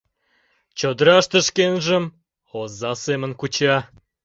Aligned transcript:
Чодыраште 0.79 1.39
шкенжым 1.47 2.03
оза 2.59 2.91
семын 3.05 3.31
куча. 3.39 3.75